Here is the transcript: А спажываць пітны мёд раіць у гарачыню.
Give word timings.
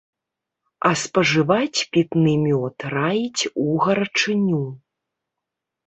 А 0.89 0.91
спажываць 1.01 1.79
пітны 1.93 2.33
мёд 2.47 2.75
раіць 2.97 3.43
у 3.69 3.79
гарачыню. 3.87 4.63